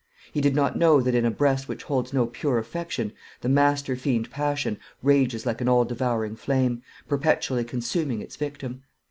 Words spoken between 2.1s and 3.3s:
no pure affection